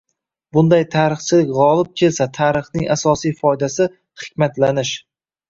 Bunday 0.55 0.85
«tarixchilik» 0.95 1.51
g‘olib 1.57 1.91
kelsa 2.03 2.27
tarixning 2.39 2.89
asosiy 2.97 3.37
foydasi— 3.43 3.89
hikmatlanish 4.25 4.97